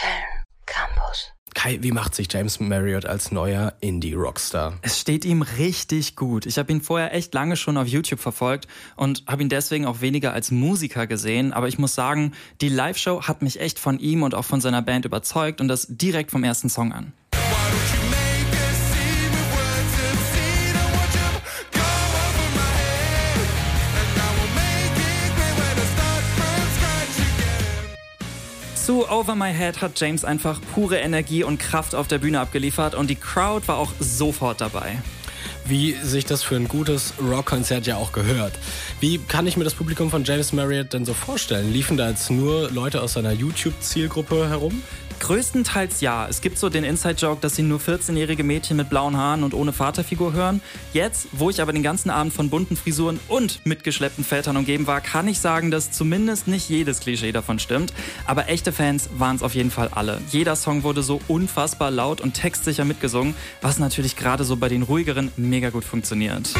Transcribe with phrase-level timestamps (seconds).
[0.00, 1.32] Köln Campus.
[1.54, 4.78] Kai, wie macht sich James Marriott als neuer Indie-Rockstar?
[4.80, 6.46] Es steht ihm richtig gut.
[6.46, 8.66] Ich habe ihn vorher echt lange schon auf YouTube verfolgt
[8.96, 11.52] und habe ihn deswegen auch weniger als Musiker gesehen.
[11.52, 12.32] Aber ich muss sagen,
[12.62, 15.86] die Live-Show hat mich echt von ihm und auch von seiner Band überzeugt und das
[15.90, 17.12] direkt vom ersten Song an.
[28.90, 32.96] Zu Over My Head hat James einfach pure Energie und Kraft auf der Bühne abgeliefert
[32.96, 35.00] und die Crowd war auch sofort dabei.
[35.64, 38.52] Wie sich das für ein gutes Rockkonzert ja auch gehört.
[38.98, 41.72] Wie kann ich mir das Publikum von James Marriott denn so vorstellen?
[41.72, 44.82] Liefen da jetzt nur Leute aus seiner YouTube-Zielgruppe herum?
[45.20, 46.26] Größtenteils ja.
[46.28, 49.72] Es gibt so den Inside-Joke, dass sie nur 14-jährige Mädchen mit blauen Haaren und ohne
[49.72, 50.60] Vaterfigur hören.
[50.92, 55.00] Jetzt, wo ich aber den ganzen Abend von bunten Frisuren und mitgeschleppten Vätern umgeben war,
[55.00, 57.92] kann ich sagen, dass zumindest nicht jedes Klischee davon stimmt.
[58.26, 60.20] Aber echte Fans waren es auf jeden Fall alle.
[60.30, 64.82] Jeder Song wurde so unfassbar laut und textsicher mitgesungen, was natürlich gerade so bei den
[64.82, 66.50] ruhigeren mega gut funktioniert.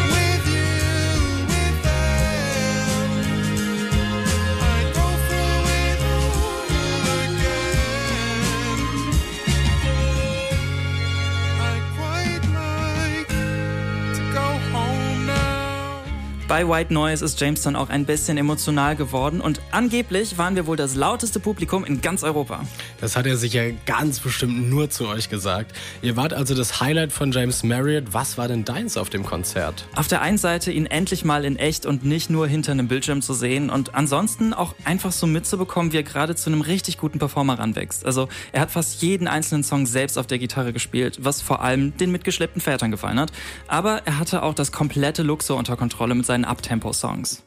[16.50, 20.66] Bei White Noise ist James dann auch ein bisschen emotional geworden und angeblich waren wir
[20.66, 22.66] wohl das lauteste Publikum in ganz Europa.
[23.00, 25.70] Das hat er sicher ganz bestimmt nur zu euch gesagt.
[26.02, 28.06] Ihr wart also das Highlight von James Marriott.
[28.10, 29.86] Was war denn deins auf dem Konzert?
[29.94, 33.22] Auf der einen Seite ihn endlich mal in echt und nicht nur hinter einem Bildschirm
[33.22, 37.20] zu sehen und ansonsten auch einfach so mitzubekommen, wie er gerade zu einem richtig guten
[37.20, 38.04] Performer ranwächst.
[38.04, 41.96] Also er hat fast jeden einzelnen Song selbst auf der Gitarre gespielt, was vor allem
[41.96, 43.30] den mitgeschleppten Vätern gefallen hat.
[43.68, 47.42] Aber er hatte auch das komplette Luxor unter Kontrolle mit seinen Uptempo-Songs.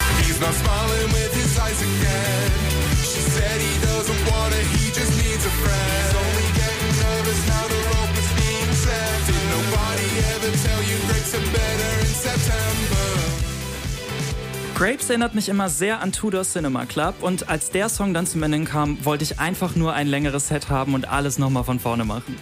[14.75, 18.43] Grapes erinnert mich immer sehr an Tudor Cinema Club und als der Song dann zum
[18.43, 22.03] Ende kam, wollte ich einfach nur ein längeres Set haben und alles nochmal von vorne
[22.03, 22.35] machen.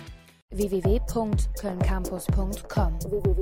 [0.50, 3.42] www.kölncampus.com www